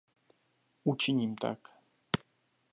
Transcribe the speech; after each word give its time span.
Učiním 0.91 1.35
tak. 1.35 1.69